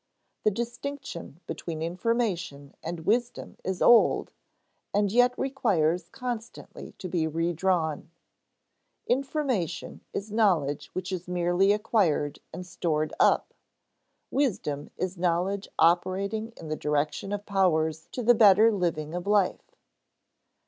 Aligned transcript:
The 0.43 0.49
distinction 0.49 1.41
between 1.45 1.83
information 1.83 2.73
and 2.81 3.01
wisdom 3.05 3.57
is 3.63 3.83
old, 3.83 4.33
and 4.95 5.11
yet 5.11 5.37
requires 5.37 6.09
constantly 6.09 6.93
to 6.93 7.07
be 7.07 7.27
redrawn. 7.27 8.09
Information 9.05 10.03
is 10.11 10.31
knowledge 10.31 10.87
which 10.93 11.11
is 11.11 11.27
merely 11.27 11.71
acquired 11.71 12.39
and 12.51 12.65
stored 12.65 13.13
up; 13.19 13.53
wisdom 14.31 14.89
is 14.97 15.19
knowledge 15.19 15.67
operating 15.77 16.51
in 16.57 16.67
the 16.67 16.75
direction 16.75 17.31
of 17.31 17.45
powers 17.45 18.07
to 18.13 18.23
the 18.23 18.33
better 18.33 18.71
living 18.71 19.13
of 19.13 19.27
life. 19.27 19.75